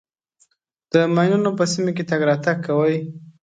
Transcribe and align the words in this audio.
د 0.91 0.93
ماینونو 1.15 1.49
په 1.57 1.63
سیمه 1.73 1.91
کې 1.95 2.03
تګ 2.09 2.21
راتګ 2.29 2.57
کوئ. 2.65 2.97